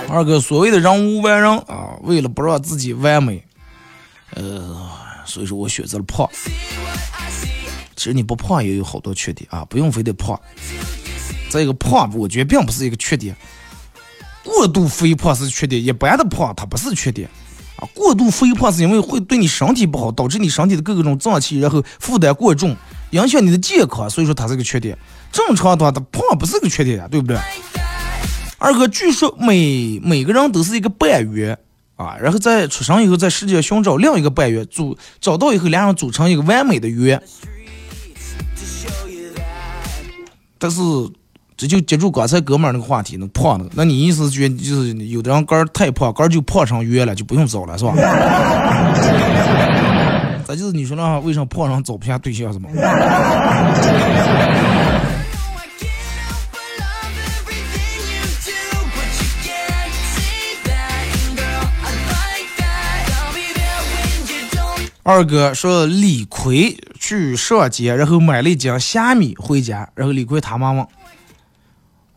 [0.08, 3.42] 二哥，所谓的人无完人啊，为了不让自己完美，
[4.34, 4.90] 呃，
[5.24, 6.28] 所以说我选择了胖。
[7.96, 10.38] 其实你不胖也有好多缺点啊，不用非得胖。
[11.50, 13.36] 这个胖，我觉得并不是一个缺点。
[14.44, 17.28] 过度肥胖是缺点，一般的胖它不是缺点
[17.76, 17.86] 啊。
[17.94, 22.76] 过度肥胖是因为会对你身体不好，导致你身体的各个种脏器然后负担过重，
[23.10, 24.98] 影响你的健康，所以说它是个缺点。
[25.30, 27.38] 正常的话，它胖不是个缺点呀，对不对？
[28.58, 31.56] 二哥，据说每每个人都是一个半圆
[31.96, 37.22] 啊，然后在出生以后在世界寻找另一个半圆，组找到以后两人组成一个完美的圆，
[40.58, 40.80] 但是。
[41.62, 47.94] 这就接住刚才哥们儿那个话题，那胖的，那你意思觉就是有的人肝儿太胖，肝儿就胖成圆了，就不用找了，是吧？
[50.44, 52.68] 咱就是你说那为啥胖人找不下对象是吗？
[65.04, 70.84] 二哥说李逵去上街，然后买了一斤虾米回家，然后李逵他妈妈。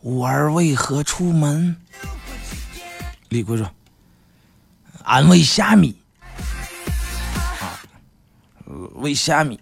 [0.05, 1.75] 吾儿为何出门？
[3.29, 3.67] 李逵说
[5.03, 5.97] ：“俺喂虾米。”
[7.59, 7.81] 啊，
[8.97, 9.59] 为虾米。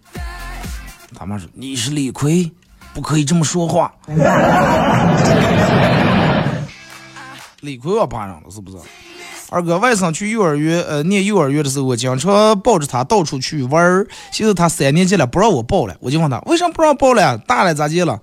[1.15, 2.51] 他妈说：“你是李逵，
[2.93, 3.93] 不可以这么说话。
[7.61, 8.77] ”李逵要巴上了，是不是？
[9.49, 14.05] 二哥，外甥去幼儿园，呃，念幼儿园的时候，我经常抱着他到处去玩儿。
[14.33, 17.37] 现在他三年级了，不让我抱了，我就问他：“为什么不让抱了？
[17.37, 18.19] 大了咋地了？”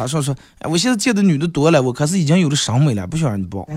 [0.00, 3.68] 他说说，哎，我现在见的女的多了，我可是已经有了审美了，不想让你抱。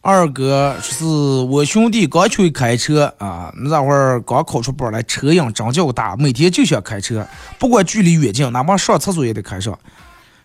[0.00, 7.26] 二哥是我兄弟刚学会开车啊，那会儿刚考出本来，车瘾真叫大，每天就想开车，
[7.58, 9.78] 不管距离远近，哪怕上厕所也得开上。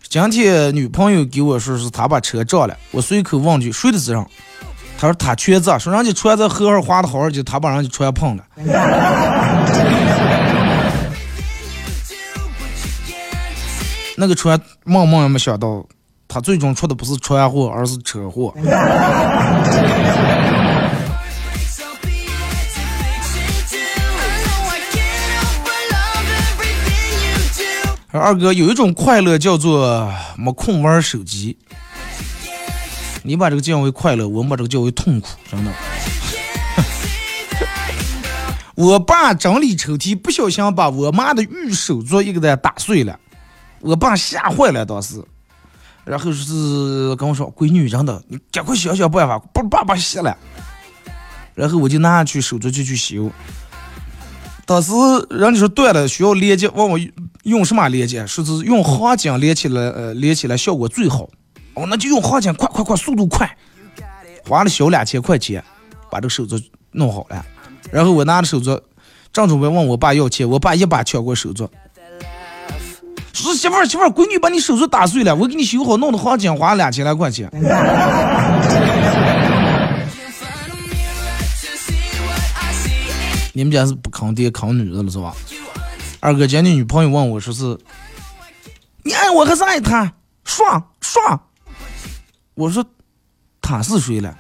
[0.09, 4.25] 今天女朋友给我说是她把车撞了，我随口问句谁的责任？
[4.99, 8.43] 他说他全责，说人家穿在河上划的好好的，他把人家船碰了。
[14.21, 15.83] 那个船梦梦也没想到，
[16.27, 18.53] 他最终出的不是船祸，而是车祸。
[28.11, 31.57] 二哥有一种快乐叫做没空玩手机，
[33.23, 35.71] 你把这个叫为快乐，我们把这个叫为痛苦，真的。
[38.75, 43.19] 我爸整理抽屉，不小心把我妈的玉手镯一个给打碎了，
[43.81, 45.23] 我爸吓坏了当时，
[46.05, 50.35] 然后是跟我说：“闺女，真的，你赶快想想办法，把爸爸洗了。”
[51.53, 53.29] 然后我就拿下去手镯就去修。
[54.65, 54.91] 当时
[55.29, 56.99] 人家说断了，需要连接，问我
[57.43, 61.27] 用什么连接，说是用黄金连起来，呃，连起来效果最好。
[61.73, 63.57] 哦，那就用黄金，快快快，速度快，
[64.47, 65.63] 花了小两千块钱
[66.09, 67.45] 把这手镯弄好了。
[67.91, 68.79] 然后我拿着手镯，
[69.33, 71.67] 正准备问我爸要钱，我爸一把抢过手镯，
[73.33, 77.49] 说媳妇儿媳妇儿，闺女把你手镯打碎了，我给你修好，弄的黄金花两千来块钱。
[83.53, 85.33] 你们家是不坑爹坑女的了是吧？
[86.19, 87.77] 二哥今天女朋友问我说是，
[89.03, 90.13] 你爱我还是爱他？
[90.43, 91.39] 爽爽。
[92.53, 92.85] 我说
[93.61, 94.35] 他是谁了？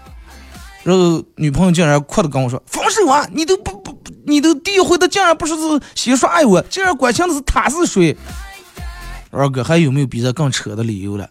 [0.83, 3.27] 然后女朋友竟然哭着跟我说分手啊！
[3.31, 8.15] 你都不不你都第一回他竟然不是是先说爱我，竟然关心的是他是谁？
[9.31, 11.29] 二哥还有没有比这更扯的理由了？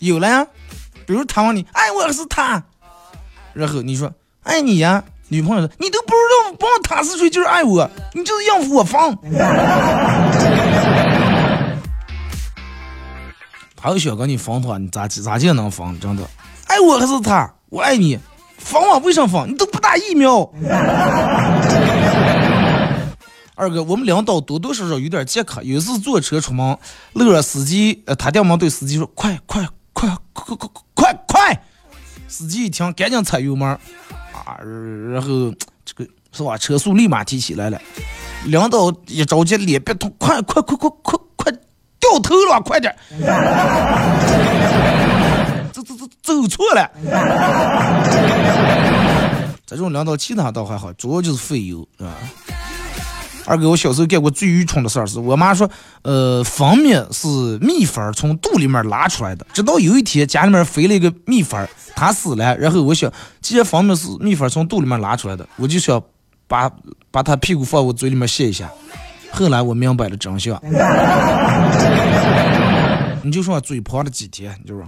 [0.00, 0.46] 有了呀，
[1.06, 2.62] 比如他问你爱我还是他，
[3.52, 4.12] 然后你说。
[4.42, 9.12] 爱你呀，女朋友说你都不知道，不问他是谁就是爱我，你就是应付我方。
[13.74, 15.98] 他要想跟你分的话，你咋咋就能分？
[15.98, 16.22] 真的，
[16.68, 17.52] 爱我还是他？
[17.70, 18.16] 我爱你，
[18.58, 19.00] 分我？
[19.00, 19.50] 为什么分？
[19.50, 20.48] 你都不打疫苗。
[23.58, 26.76] 二哥，我们领导多多少少有点借口，有一次坐车出门，
[27.14, 31.62] 路上司机呃，他掉门对司机说：“快快快快快快快！”
[32.28, 33.66] 司机一听，赶紧踩油门。
[33.66, 34.60] 啊，
[35.10, 35.54] 然后
[35.86, 36.58] 这个是吧？
[36.58, 37.80] 车速立马提起来了，
[38.44, 41.52] 领导一着急，脸别痛，快快快快快快
[41.98, 42.94] 掉头了，快点！
[45.72, 46.90] 走走走，走错了。
[49.64, 52.12] 这种领导其他倒还好，主要就是费油，是吧？
[53.46, 55.70] 二哥，我小时候干过最愚蠢的事儿是，我妈说，
[56.02, 57.28] 呃，蜂蜜是
[57.60, 59.46] 蜜蜂从肚里面拉出来的。
[59.52, 66.02] 直到有一天家里面飞了一个蜜蜂，它死了，然后我想，既然蜂蜜是蜜蜂从肚里面拉出来的，我就想
[66.48, 66.68] 把
[67.12, 68.68] 把它屁股放我嘴里面吸一下。
[69.30, 70.60] 后来我明白了真相，
[73.22, 74.84] 你就说嘴胖了几天，你就说，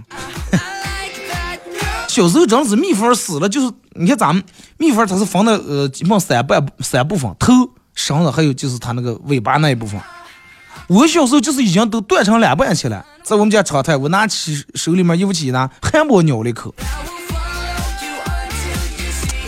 [2.09, 4.43] 小时候真是蜜蜂死了，就是你看咱们
[4.77, 7.53] 蜜蜂它是分的呃基本三半三部分头。
[7.99, 9.99] 绳子还有就是它那个尾巴那一部分，
[10.87, 13.05] 我小时候就是已经都断成两半去了。
[13.23, 16.73] 在我们家窗台，我拿起手里面一武器拿，还没咬了一口。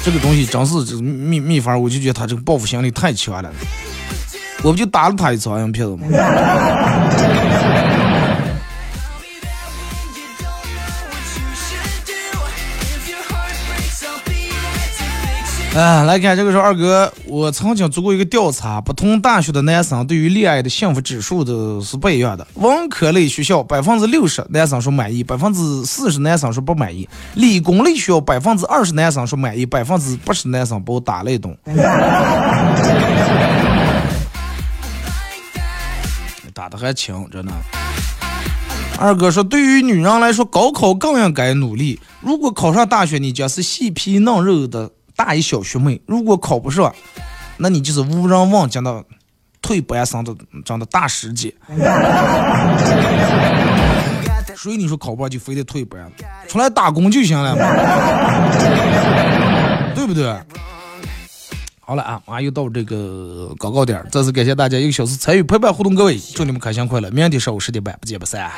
[0.04, 3.50] 这个东西真是这秘秘方，我就觉得它这个报复心理太强了。
[4.64, 6.06] 我不就打了他一次，羊皮子吗？
[15.74, 22.46] 啊，来看这个说二哥，我曾经做过一个调查，不同大学的男生对于恋爱的幸福指数都是不一样的。
[22.56, 31.58] 文科类学校百分之六十男生说满意，百分之四十男生说不满意；理工类学校百分之二十男生说满意，百分之八十男生把我打了一顿。
[36.54, 37.52] 打的还轻，真的。
[39.00, 41.98] 二哥说，对于女人来说，高考更应该努力。
[42.20, 44.92] 如果考上大学，你将是细皮嫩肉的。
[45.24, 46.92] 大一小学妹，如果考不上，
[47.58, 49.04] 那你就是无人问津的
[49.62, 51.54] 退班生的这样的大师姐。
[54.58, 56.12] 所以你说考不上就非得退班，
[56.48, 57.62] 出来打工就行了嘛，
[59.94, 60.36] 对不对？
[61.82, 68.50] 好了啊，马上又到这个广告点，再次感谢大家一个小时参与陪伴互动，各位祝你们开心快乐，明天上午十点半不见不散。